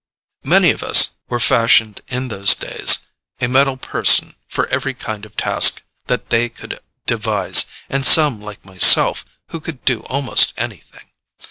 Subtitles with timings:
[0.43, 3.05] Many of us were fashioned in those days,
[3.39, 8.65] a metal person for every kind of task that they could devise, and some, like
[8.65, 11.07] myself, who could do almost anything.